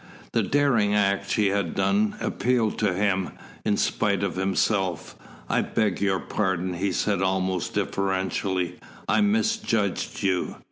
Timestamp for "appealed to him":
2.19-3.33